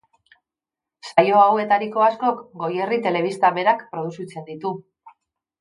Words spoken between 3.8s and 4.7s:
produzitzen